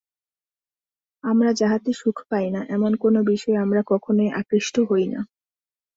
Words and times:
আমরা 1.23 1.51
যাহাতে 1.53 1.91
সুখ 1.93 2.17
পাই 2.29 2.47
না, 2.51 2.61
এমন 2.69 2.91
কোন 2.95 3.15
বিষয়ে 3.25 3.57
আমরা 3.57 3.81
কখনই 3.87 4.29
আকৃষ্ট 4.31 4.75
হই 4.89 5.05
না। 5.07 5.19